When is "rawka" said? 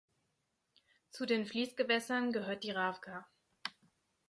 2.71-3.27